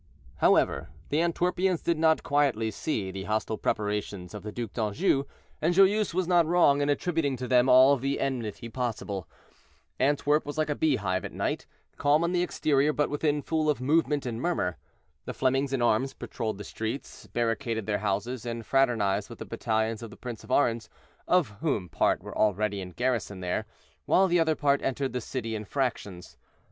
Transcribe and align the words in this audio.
However, 0.37 0.89
the 1.09 1.19
Antwerpians 1.19 1.83
did 1.83 1.99
not 1.99 2.23
quietly 2.23 2.71
see 2.71 3.11
the 3.11 3.25
hostile 3.25 3.59
preparations 3.59 4.33
of 4.33 4.41
the 4.41 4.51
Duc 4.51 4.73
d'Anjou, 4.73 5.25
and 5.61 5.75
Joyeuse 5.75 6.11
was 6.11 6.27
not 6.27 6.47
wrong 6.47 6.81
in 6.81 6.89
attributing 6.89 7.37
to 7.37 7.47
them 7.47 7.69
all 7.69 7.95
the 7.97 8.19
enmity 8.19 8.67
possible. 8.67 9.29
Antwerp 9.99 10.43
was 10.43 10.57
like 10.57 10.71
a 10.71 10.75
beehive 10.75 11.23
at 11.23 11.33
night, 11.33 11.67
calm 11.97 12.23
on 12.23 12.31
the 12.31 12.41
exterior, 12.41 12.91
but 12.91 13.11
within 13.11 13.43
full 13.43 13.69
of 13.69 13.79
movement 13.79 14.25
and 14.25 14.41
murmur. 14.41 14.77
The 15.25 15.35
Flemings 15.35 15.71
in 15.71 15.83
arms 15.83 16.15
patroled 16.15 16.57
the 16.57 16.63
streets, 16.63 17.27
barricaded 17.27 17.85
their 17.85 17.99
houses, 17.99 18.43
and 18.43 18.65
fraternized 18.65 19.29
with 19.29 19.37
the 19.37 19.45
battalions 19.45 20.01
of 20.01 20.09
the 20.09 20.17
Prince 20.17 20.43
of 20.43 20.49
Orange, 20.49 20.87
of 21.27 21.49
whom 21.59 21.89
part 21.89 22.23
were 22.23 22.35
already 22.35 22.81
in 22.81 22.89
garrison 22.89 23.39
there, 23.41 23.67
while 24.07 24.27
the 24.27 24.39
other 24.39 24.55
part 24.55 24.81
entered 24.81 25.13
the 25.13 25.21
city 25.21 25.53
in 25.53 25.63
fractions. 25.63 26.37